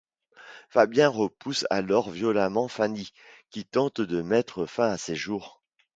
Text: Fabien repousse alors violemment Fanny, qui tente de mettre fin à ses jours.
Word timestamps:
Fabien 0.71 1.09
repousse 1.09 1.67
alors 1.69 2.09
violemment 2.09 2.67
Fanny, 2.67 3.13
qui 3.51 3.65
tente 3.65 4.01
de 4.01 4.23
mettre 4.23 4.65
fin 4.65 4.89
à 4.89 4.97
ses 4.97 5.13
jours. 5.13 5.61